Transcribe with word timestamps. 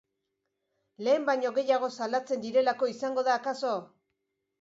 Lehen 1.07 1.27
baino 1.27 1.51
gehiago 1.57 1.89
salatzen 1.97 2.41
direlako 2.45 2.89
izango 2.93 3.25
da 3.29 3.37
akaso? 3.41 3.75